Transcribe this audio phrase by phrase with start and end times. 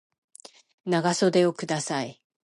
[0.87, 2.23] 長袖をください